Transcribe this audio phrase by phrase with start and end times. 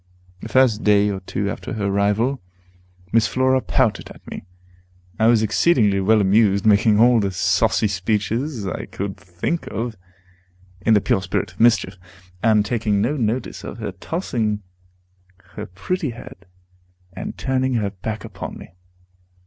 [0.39, 2.41] The first day or two after her arrival,
[3.11, 4.45] Miss Flora pouted at me.
[5.19, 9.95] I was exceedingly well amused, making all the saucy speeches I could think of,
[10.83, 11.97] in the pure spirit of mischief,
[12.41, 14.63] and taking no notice of her tossing
[15.53, 16.47] her pretty head,
[17.13, 18.71] and turning her back upon me.